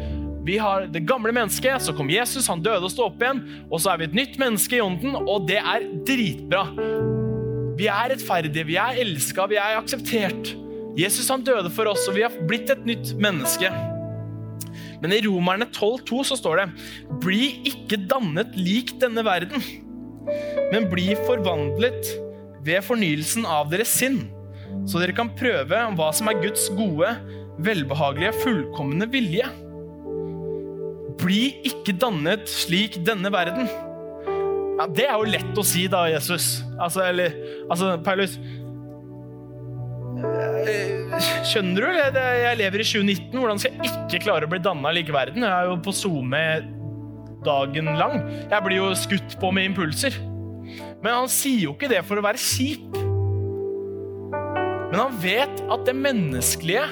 [0.47, 3.43] vi har det gamle mennesket, så kom Jesus, han døde og sto opp igjen.
[3.69, 6.65] Og så er vi et nytt menneske i ånden, og det er dritbra.
[7.77, 10.55] Vi er rettferdige, vi er elska, vi er akseptert.
[10.97, 13.69] Jesus han døde for oss, og vi har blitt et nytt menneske.
[15.03, 16.69] Men i Romerne 12,2 så står det
[17.21, 19.61] Bli ikke dannet lik denne verden
[20.73, 22.11] men bli forvandlet
[22.67, 24.25] ved fornyelsen av deres sinn,
[24.87, 27.13] så dere kan prøve hva som er Guds gode,
[27.63, 29.47] velbehagelige, fullkomne vilje.
[31.23, 33.71] Bli ikke dannet slik denne verden.
[34.77, 36.59] Ja, det er jo lett å si, da, Jesus.
[36.77, 37.33] Altså, eller
[37.71, 38.37] Altså, Paulus
[41.47, 41.89] Skjønner du?
[41.97, 43.37] Jeg lever i 2019.
[43.37, 45.45] Hvordan skal jeg ikke klare å bli danna lik verden?
[45.45, 46.43] Jeg er jo på SoMe
[47.47, 48.21] dagen lang.
[48.51, 50.17] Jeg blir jo skutt på med impulser.
[51.03, 52.97] Men han sier jo ikke det for å være kjip.
[54.91, 56.87] Men han vet at det menneskelige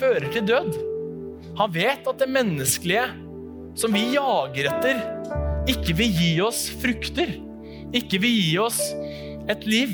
[0.00, 0.70] fører til død.
[1.58, 3.08] Han vet at det menneskelige
[3.78, 5.00] som vi jager etter,
[5.70, 7.32] ikke vil gi oss frukter.
[7.96, 8.80] Ikke vil gi oss
[9.50, 9.92] et liv.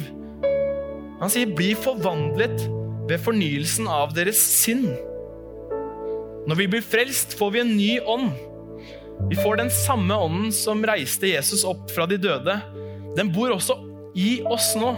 [1.20, 2.66] Han sier 'bli forvandlet
[3.08, 4.92] ved fornyelsen av deres sinn'.
[6.46, 8.30] Når vi blir frelst, får vi en ny ånd.
[9.30, 12.58] Vi får den samme ånden som reiste Jesus opp fra de døde.
[13.16, 13.78] Den bor også
[14.16, 14.92] i oss nå.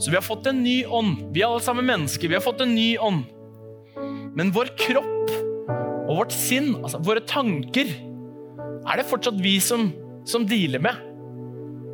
[0.00, 1.26] Så vi har fått en ny ånd.
[1.34, 2.28] Vi er alle sammen mennesker.
[2.28, 3.24] Vi har fått en ny ånd.
[4.36, 5.34] Men vår kropp
[6.10, 7.90] og vårt sinn, altså våre tanker,
[8.80, 9.90] er det fortsatt vi som,
[10.26, 11.06] som dealer med.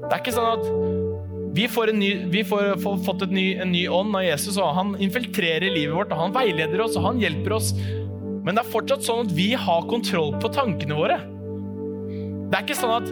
[0.06, 3.86] Det er ikke sånn at vi får, ny, vi får, får fått ny, en ny
[3.88, 6.12] ånd av Jesus, og han infiltrerer livet vårt.
[6.12, 7.72] og Han veileder oss, og han hjelper oss.
[8.46, 11.18] Men det er fortsatt sånn at vi har kontroll på tankene våre.
[12.46, 13.08] Det er ikke sånn at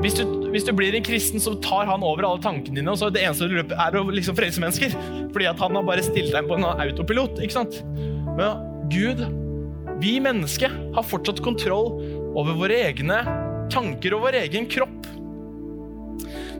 [0.00, 0.22] hvis du,
[0.54, 3.20] hvis du blir en kristen, så tar han over alle tankene dine, og så det
[3.26, 4.94] eneste du løper, er å liksom frelse mennesker.
[5.34, 7.42] Fordi at han har bare stilt deg på en autopilot.
[7.44, 7.82] ikke sant?
[8.38, 9.20] Men Gud,
[10.00, 11.92] vi mennesker, har fortsatt kontroll
[12.38, 13.20] over våre egne
[13.70, 15.10] tanker og vår egen kropp.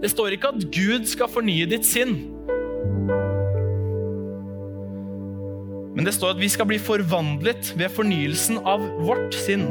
[0.00, 2.18] Det står ikke at Gud skal fornye ditt sinn.
[6.00, 9.66] Men det står at vi skal bli forvandlet ved fornyelsen av vårt sinn.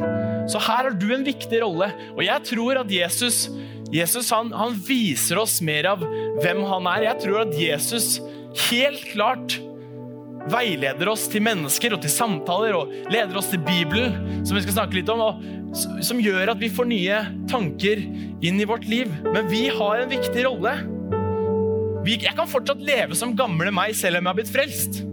[0.46, 1.88] Så her har du en viktig rolle.
[2.14, 3.48] Og jeg tror at Jesus,
[3.90, 7.08] Jesus han, han viser oss mer av hvem han er.
[7.08, 8.20] Jeg tror at Jesus
[8.70, 9.58] helt klart
[10.54, 14.78] veileder oss til mennesker og til samtaler og leder oss til Bibelen, som vi skal
[14.84, 19.10] snakke litt om, og som gjør at vi får nye tanker inn i vårt liv.
[19.34, 20.78] Men vi har en viktig rolle.
[22.06, 25.08] Jeg kan fortsatt leve som gamle meg selv om jeg har blitt frelst.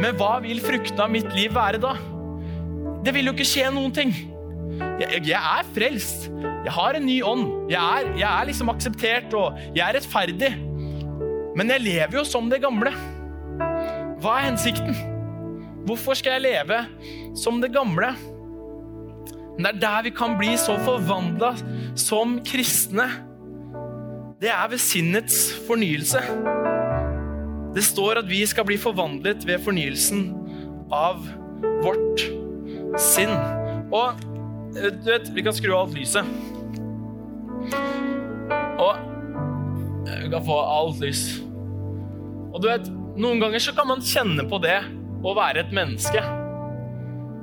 [0.00, 1.94] Men hva vil fruktene av mitt liv være da?
[3.04, 4.12] Det vil jo ikke skje noen ting.
[5.00, 6.28] Jeg, jeg er frelst.
[6.64, 7.46] Jeg har en ny ånd.
[7.72, 10.50] Jeg er, jeg er liksom akseptert, og jeg er rettferdig.
[11.56, 12.92] Men jeg lever jo som det gamle.
[14.20, 14.92] Hva er hensikten?
[15.88, 16.82] Hvorfor skal jeg leve
[17.38, 18.12] som det gamle?
[19.56, 21.54] Men det er der vi kan bli så forvandla
[21.98, 23.08] som kristne.
[24.40, 26.22] Det er ved sinnets fornyelse.
[27.74, 30.24] Det står at vi skal bli forvandlet ved fornyelsen
[30.90, 31.22] av
[31.84, 32.24] vårt
[32.98, 33.32] sinn.
[33.94, 34.18] Og
[34.74, 36.26] du vet, vi kan skru av alt lyset.
[38.80, 39.06] Og
[40.10, 41.24] vi kan få alt lys.
[42.50, 44.80] Og du vet, noen ganger så kan man kjenne på det
[45.22, 46.22] å være et menneske.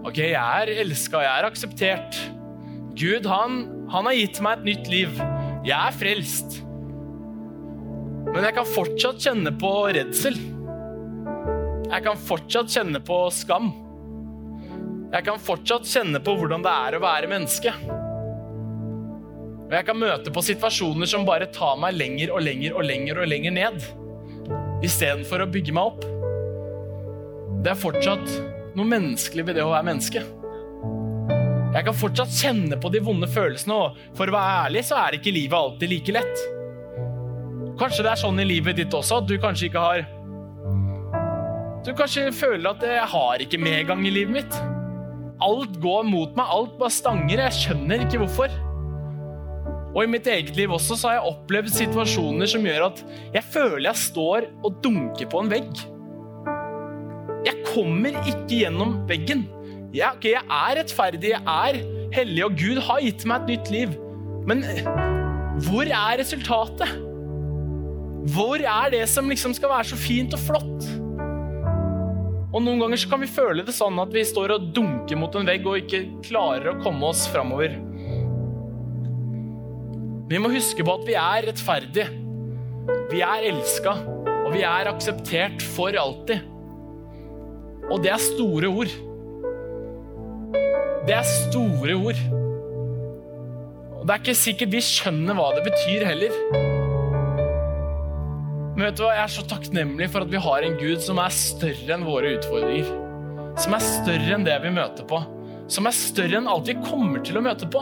[0.07, 2.19] Ok, jeg er elska, jeg er akseptert.
[2.97, 3.59] Gud, han,
[3.91, 5.19] han har gitt meg et nytt liv.
[5.67, 6.61] Jeg er frelst.
[8.33, 10.37] Men jeg kan fortsatt kjenne på redsel.
[11.87, 13.71] Jeg kan fortsatt kjenne på skam.
[15.13, 17.71] Jeg kan fortsatt kjenne på hvordan det er å være menneske.
[19.67, 23.21] Og jeg kan møte på situasjoner som bare tar meg lenger og lenger og lenger
[23.23, 23.87] og lenger ned.
[24.85, 26.05] Istedenfor å bygge meg opp.
[27.63, 28.35] Det er fortsatt
[28.77, 30.23] noe menneskelig ved det å være menneske.
[31.77, 35.17] Jeg kan fortsatt kjenne på de vonde følelsene, og for å være ærlig så er
[35.17, 36.45] ikke livet alltid like lett.
[37.77, 40.05] Kanskje det er sånn i livet ditt også at du kanskje ikke har
[41.85, 44.57] Du kanskje føler at jeg har ikke medgang i livet mitt.
[45.45, 47.43] Alt går mot meg, alt bare stanger.
[47.45, 48.51] Jeg skjønner ikke hvorfor.
[49.93, 52.99] Og i mitt eget liv også så har jeg opplevd situasjoner som gjør at
[53.37, 55.85] jeg føler jeg står og dunker på en vegg.
[57.47, 59.47] Jeg kommer ikke gjennom veggen.
[59.95, 61.81] Jeg, okay, jeg er rettferdig, jeg er
[62.17, 63.99] hellig, og Gud har gitt meg et nytt liv.
[64.49, 64.65] Men
[65.69, 67.06] hvor er resultatet?
[68.27, 70.87] Hvor er det som liksom skal være så fint og flott?
[72.57, 75.35] Og Noen ganger så kan vi føle det sånn at vi står og dunker mot
[75.37, 77.75] en vegg og ikke klarer å komme oss framover.
[80.27, 82.07] Vi må huske på at vi er rettferdige.
[83.11, 83.93] Vi er elska,
[84.43, 86.43] og vi er akseptert for alltid.
[87.87, 88.95] Og det er store ord.
[91.07, 92.25] Det er store ord.
[94.01, 96.75] Og det er ikke sikkert vi skjønner hva det betyr heller.
[98.77, 99.13] Men vet du hva?
[99.15, 102.35] jeg er så takknemlig for at vi har en Gud som er større enn våre
[102.35, 102.91] utfordringer.
[103.57, 105.17] Som er større enn det vi møter på.
[105.73, 107.81] Som er større enn alt vi kommer til å møte på.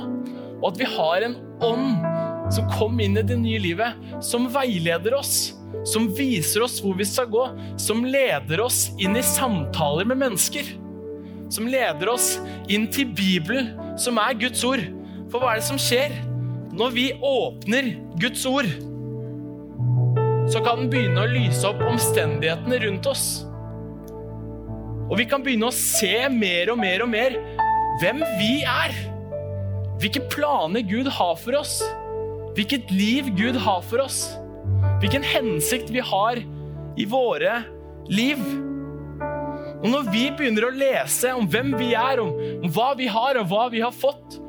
[0.62, 1.36] Og at vi har en
[1.68, 2.08] ånd
[2.56, 5.36] som kom inn i det nye livet, som veileder oss,
[5.84, 7.44] som viser oss hvor vi skal gå,
[7.76, 10.72] som leder oss inn i samtaler med mennesker.
[11.52, 12.38] Som leder oss
[12.72, 14.88] inn til Bibelen, som er Guds ord.
[15.28, 16.16] For hva er det som skjer
[16.72, 18.95] når vi åpner Guds ord?
[20.52, 23.26] Så kan den begynne å lyse opp omstendighetene rundt oss.
[25.10, 27.38] Og vi kan begynne å se mer og mer og mer
[28.02, 28.94] hvem vi er.
[30.02, 31.80] Hvilke planer Gud har for oss.
[32.58, 34.28] Hvilket liv Gud har for oss.
[35.02, 36.42] Hvilken hensikt vi har
[36.96, 37.60] i våre
[38.08, 38.42] liv.
[39.82, 42.32] Og når vi begynner å lese om hvem vi er, om,
[42.74, 44.40] hva vi har og hva vi har fått,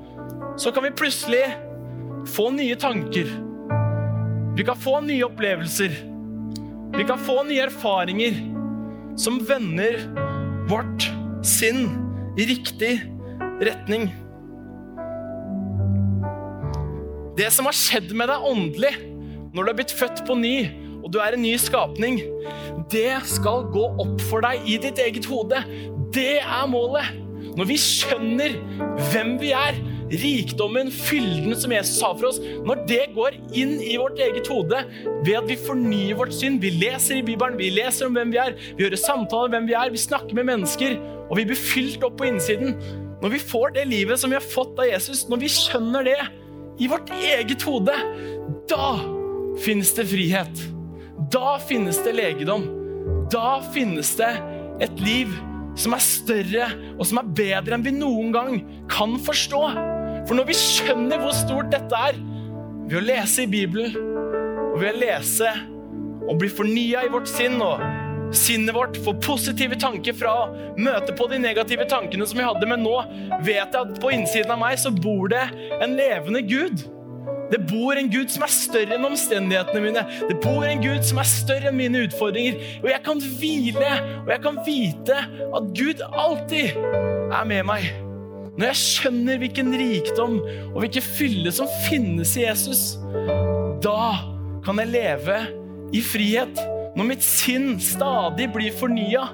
[0.57, 1.45] så kan vi plutselig
[2.33, 3.29] få nye tanker.
[4.57, 5.93] Vi kan få nye opplevelser.
[6.97, 8.39] Vi kan få nye erfaringer
[9.21, 9.99] som vender
[10.71, 11.05] vårt
[11.45, 11.91] sinn
[12.41, 12.95] i riktig
[13.61, 14.09] retning.
[17.37, 18.95] Det som har skjedd med deg åndelig
[19.53, 20.57] når du er blitt født på ny,
[21.05, 22.23] og du er en ny skapning,
[22.93, 25.61] det skal gå opp for deg i ditt eget hode.
[26.17, 27.13] Det er målet.
[27.57, 28.57] Når vi skjønner
[29.13, 29.77] hvem vi er,
[30.11, 34.83] rikdommen, fylden som Jesus har for oss, når det går inn i vårt eget hode
[35.27, 38.41] ved at vi fornyer vårt syn, vi leser i Bibelen, vi leser om hvem vi
[38.43, 41.59] er, vi hører samtaler om hvem vi er, vi snakker med mennesker, og vi blir
[41.59, 42.77] fylt opp på innsiden.
[43.23, 46.21] Når vi får det livet som vi har fått av Jesus, når vi skjønner det
[46.79, 47.95] i vårt eget hode,
[48.71, 48.89] da
[49.65, 50.65] finnes det frihet.
[51.33, 52.69] Da finnes det legedom.
[53.33, 54.35] Da finnes det
[54.85, 55.33] et liv
[55.77, 58.59] som er større og som er bedre enn vi noen gang
[58.93, 59.96] kan forstå.
[60.27, 62.19] For når vi skjønner hvor stort dette er,
[62.87, 63.95] ved å lese i Bibelen
[64.73, 65.53] og ved å lese
[66.27, 67.83] og bli fornya i vårt sinn og
[68.35, 72.67] sinnet vårt får positive tanker fra å møte på de negative tankene som vi hadde,
[72.69, 72.97] men nå
[73.47, 75.45] vet jeg at på innsiden av meg så bor det
[75.79, 76.87] en levende Gud.
[77.53, 80.03] Det bor en Gud som er større enn omstendighetene mine.
[80.27, 82.59] Det bor en Gud som er større enn mine utfordringer.
[82.83, 83.93] Og jeg kan hvile,
[84.25, 86.75] og jeg kan vite at Gud alltid
[87.31, 88.06] er med meg.
[88.57, 90.39] Når jeg skjønner hvilken rikdom
[90.73, 92.95] og hvilken fylle som finnes i Jesus,
[93.85, 94.15] da
[94.65, 95.41] kan jeg leve
[95.93, 96.63] i frihet.
[96.97, 99.27] Når mitt sinn stadig blir fornya.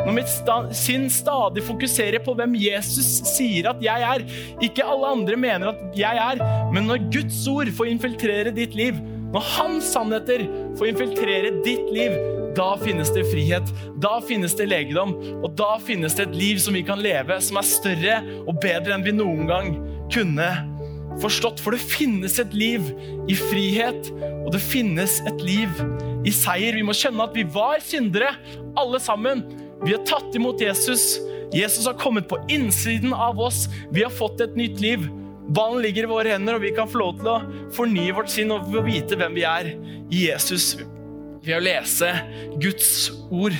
[0.00, 4.24] Når mitt sta sinn stadig fokuserer på hvem Jesus sier at jeg er.
[4.64, 6.40] Ikke alle andre mener at jeg er,
[6.72, 8.96] men når Guds ord får infiltrere ditt liv,
[9.30, 10.46] når hans sannheter
[10.78, 12.16] får infiltrere ditt liv,
[12.56, 13.68] da finnes det frihet,
[14.02, 17.60] da finnes det legedom, og da finnes det et liv som vi kan leve, som
[17.60, 19.72] er større og bedre enn vi noen gang
[20.10, 20.48] kunne
[21.22, 21.62] forstått.
[21.62, 22.90] For det finnes et liv
[23.30, 24.10] i frihet,
[24.42, 25.82] og det finnes et liv
[26.26, 26.76] i seier.
[26.76, 28.34] Vi må skjønne at vi var syndere,
[28.80, 29.44] alle sammen.
[29.84, 31.14] Vi har tatt imot Jesus.
[31.54, 33.64] Jesus har kommet på innsiden av oss.
[33.94, 35.06] Vi har fått et nytt liv.
[35.50, 37.38] Ballen ligger i våre hender, og vi kan få lov til å
[37.74, 39.72] fornye vårt sinn og vite hvem vi er
[40.10, 40.76] i Jesus
[41.42, 42.10] ved å lese
[42.60, 43.56] Guds ord.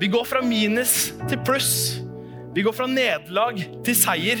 [0.00, 2.00] Vi går fra minus til pluss.
[2.54, 4.40] Vi går fra nederlag til seier.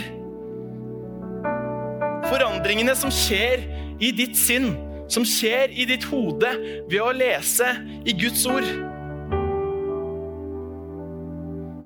[2.30, 3.66] Forandringene som skjer
[4.02, 4.72] i ditt sinn,
[5.10, 6.50] som skjer i ditt hode
[6.88, 7.68] ved å lese
[8.06, 8.68] i Guds ord.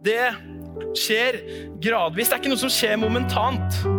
[0.07, 0.29] Det
[0.95, 1.43] skjer
[1.83, 2.29] gradvis.
[2.29, 3.98] Det er ikke noe som skjer momentant.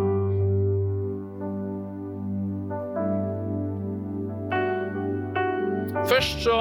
[6.09, 6.57] Først så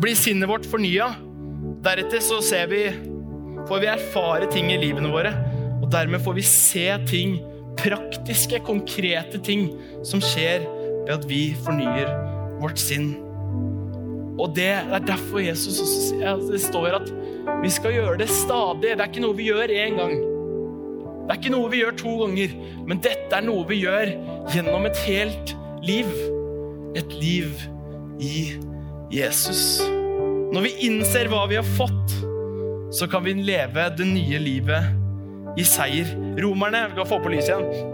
[0.00, 1.10] blir sinnet vårt fornya.
[1.84, 2.86] Deretter så ser vi
[3.66, 5.34] får vi erfare ting i livene våre.
[5.82, 7.36] Og dermed får vi se ting,
[7.76, 9.68] praktiske, konkrete ting,
[10.06, 10.64] som skjer
[11.06, 12.08] ved at vi fornyer
[12.62, 13.12] vårt sinn.
[14.36, 15.80] Og det er derfor Jesus
[16.50, 17.12] det står at
[17.62, 18.96] vi skal gjøre det stadig.
[18.96, 20.16] Det er ikke noe vi gjør én gang.
[21.26, 22.52] Det er ikke noe vi gjør to ganger,
[22.86, 24.12] men dette er noe vi gjør
[24.54, 26.10] gjennom et helt liv.
[26.96, 27.64] Et liv
[28.22, 28.36] i
[29.12, 29.80] Jesus.
[30.52, 32.14] Når vi innser hva vi har fått,
[32.94, 36.10] så kan vi leve det nye livet i seier.
[36.42, 37.92] Romerne vi kan få på lyset igjen.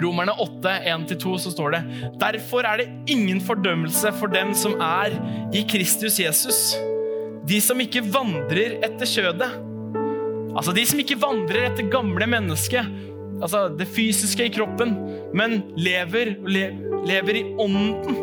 [0.00, 1.80] Romerne 8, 1-2, så står det
[2.20, 5.16] Derfor er det ingen fordømmelse for dem som er
[5.56, 6.60] i Kristus Jesus.
[7.46, 9.50] De som ikke vandrer etter kjødet.
[10.56, 12.88] Altså de som ikke vandrer etter gamle mennesket,
[13.44, 14.94] altså det fysiske i kroppen,
[15.36, 18.22] men lever, lever i ånden.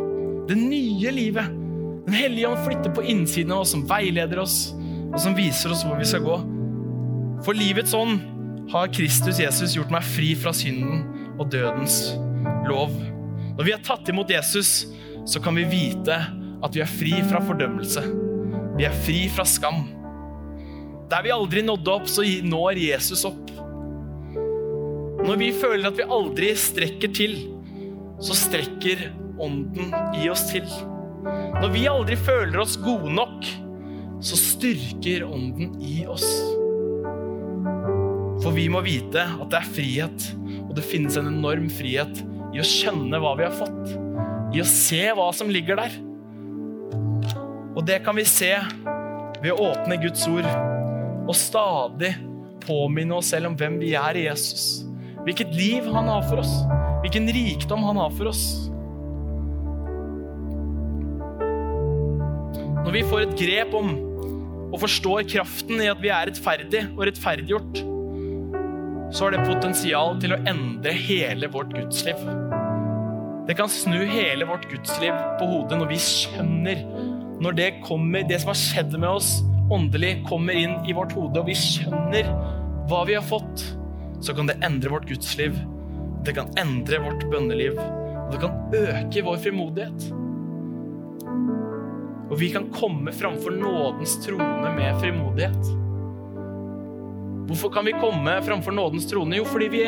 [0.50, 1.63] Det nye livet.
[2.04, 4.58] Den hellige ånd flytter på innsiden av oss, som veileder oss,
[5.14, 6.38] og som viser oss hvor vi skal gå.
[7.46, 8.20] For livets ånd
[8.72, 11.04] har Kristus Jesus gjort meg fri fra synden
[11.40, 12.14] og dødens
[12.68, 12.94] lov.
[13.58, 14.86] Når vi har tatt imot Jesus,
[15.30, 16.18] så kan vi vite
[16.64, 18.04] at vi er fri fra fordømmelse.
[18.78, 19.84] Vi er fri fra skam.
[21.12, 23.52] Der vi aldri nådde opp, så når Jesus opp.
[25.24, 27.38] Når vi føler at vi aldri strekker til,
[28.24, 29.12] så strekker
[29.44, 29.90] Ånden
[30.22, 30.68] i oss til.
[31.24, 33.48] Når vi aldri føler oss gode nok,
[34.24, 36.28] så styrker ånden i oss.
[38.44, 40.28] For vi må vite at det er frihet,
[40.66, 43.94] og det finnes en enorm frihet i å skjønne hva vi har fått.
[44.54, 45.96] I å se hva som ligger der.
[47.74, 48.52] Og det kan vi se
[49.42, 50.48] ved å åpne Guds ord
[51.24, 52.14] og stadig
[52.64, 54.84] påminne oss selv om hvem vi er i Jesus.
[55.24, 56.52] Hvilket liv han har for oss.
[57.04, 58.44] Hvilken rikdom han har for oss.
[62.94, 63.88] Når vi får et grep om
[64.68, 67.80] og forstår kraften i at vi er rettferdig og rettferdiggjort,
[69.10, 72.22] så har det potensial til å endre hele vårt gudsliv.
[73.50, 76.86] Det kan snu hele vårt gudsliv på hodet når vi skjønner
[77.42, 79.34] Når det kommer, det som har skjedd med oss
[79.74, 82.30] åndelig, kommer inn i vårt hode, og vi skjønner
[82.92, 83.72] hva vi har fått,
[84.22, 85.58] så kan det endre vårt gudsliv.
[86.22, 87.82] Det kan endre vårt bønneliv.
[88.28, 90.14] Og det kan øke vår frimodighet.
[92.30, 95.72] Og vi kan komme framfor nådens trone med frimodighet.
[97.50, 99.38] Hvorfor kan vi komme framfor nådens trone?
[99.38, 99.88] Jo, fordi vi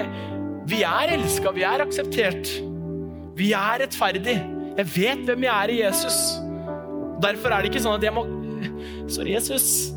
[0.66, 2.50] vi er elska, vi er akseptert.
[3.38, 4.40] Vi er rettferdig.
[4.76, 6.18] Jeg vet hvem jeg er i Jesus.
[7.22, 8.26] Derfor er det ikke sånn at jeg må
[9.06, 9.92] Sorry, Jesus.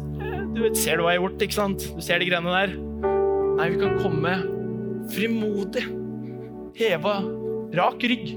[0.53, 1.87] Du vet, ser du hva jeg har gjort, ikke sant?
[1.97, 2.75] Du ser de greiene der.
[3.57, 4.35] Nei, vi kan komme
[5.15, 5.87] frimodig.
[6.77, 7.17] Heva
[7.79, 8.35] rak rygg.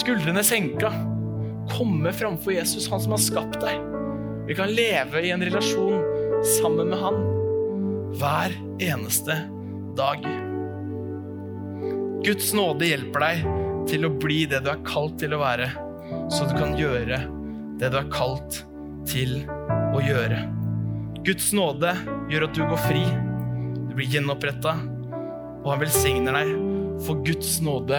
[0.00, 0.88] Skuldrene senka.
[1.70, 3.78] Komme framfor Jesus, han som har skapt deg.
[4.48, 6.02] Vi kan leve i en relasjon
[6.58, 7.20] sammen med han
[8.18, 9.36] hver eneste
[9.96, 10.24] dag.
[12.24, 13.46] Guds nåde hjelper deg
[13.90, 15.70] til å bli det du er kalt til å være,
[16.30, 17.22] så du kan gjøre
[17.80, 18.62] det du er kalt
[19.08, 19.40] til
[19.92, 20.42] å gjøre.
[21.26, 21.94] Guds nåde
[22.30, 23.02] gjør at du går fri,
[23.88, 24.74] du blir gjenoppretta,
[25.62, 26.52] og han velsigner deg,
[27.06, 27.98] for Guds nåde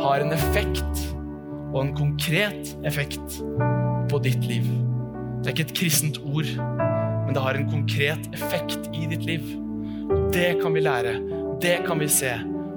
[0.00, 1.04] har en effekt,
[1.70, 3.40] og en konkret effekt,
[4.10, 4.66] på ditt liv.
[5.40, 9.44] Det er ikke et kristent ord, men det har en konkret effekt i ditt liv.
[10.34, 11.14] Det kan vi lære,
[11.62, 12.32] det kan vi se,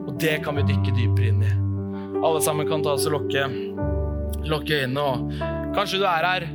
[0.06, 1.54] og det kan vi dykke dypere inn i.
[2.24, 3.48] Alle sammen kan ta oss og lukke,
[4.46, 6.52] lukke øynene, og kanskje du er her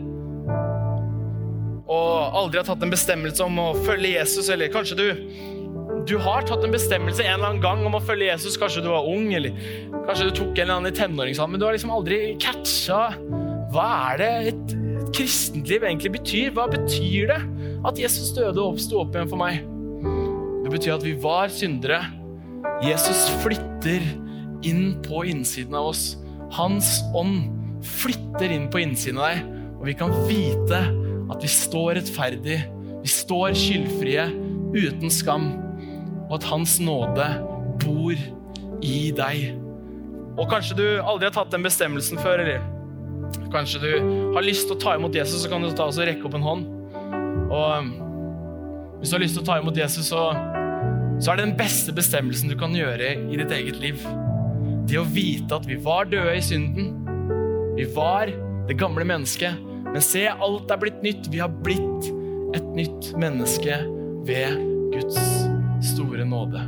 [1.89, 5.07] og aldri har tatt en bestemmelse om å følge Jesus, eller kanskje du,
[6.09, 8.57] du har tatt en bestemmelse en eller annen gang om å følge Jesus.
[8.61, 9.53] Kanskje du var ung, eller
[10.07, 13.03] kanskje du tok en eller annen i tenåringsalderen, men du har liksom aldri catcha
[13.75, 16.55] hva er det et, et kristentliv egentlig betyr?
[16.57, 17.41] Hva betyr det
[17.89, 19.61] at Jesus døde og oppsto opp igjen for meg?
[20.65, 22.01] Det betyr at vi var syndere.
[22.85, 24.05] Jesus flytter
[24.67, 26.11] inn på innsiden av oss.
[26.57, 27.53] Hans ånd
[27.85, 30.81] flytter inn på innsiden av deg, og vi kan vite
[31.29, 32.63] at vi står rettferdig,
[33.05, 34.25] vi står skyldfrie,
[34.73, 35.51] uten skam,
[36.29, 37.29] og at Hans nåde
[37.83, 38.27] bor
[38.85, 39.55] i deg.
[40.39, 43.91] Og kanskje du aldri har tatt den bestemmelsen før, eller kanskje du
[44.37, 46.47] har lyst til å ta imot Jesus, så kan du ta og rekke opp en
[46.47, 46.69] hånd.
[47.49, 47.91] Og um,
[49.01, 50.29] hvis du har lyst til å ta imot Jesus, så,
[51.19, 54.05] så er det den beste bestemmelsen du kan gjøre i ditt eget liv.
[54.89, 56.95] Det å vite at vi var døde i synden.
[57.77, 58.31] Vi var
[58.69, 59.65] det gamle mennesket.
[59.89, 61.31] Men se, alt er blitt nytt.
[61.33, 62.13] Vi har blitt
[62.57, 63.83] et nytt menneske
[64.29, 65.38] ved Guds
[65.89, 66.63] store nåde.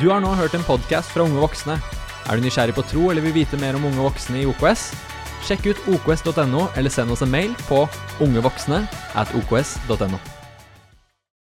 [0.00, 1.76] Du har nå hørt en podkast fra Unge voksne.
[2.30, 4.90] Er du nysgjerrig på tro eller vil vite mer om unge voksne i OKS?
[5.44, 7.84] Sjekk ut oks.no, eller send oss en mail på
[8.24, 8.84] ungevoksne
[9.18, 10.39] at oks.no.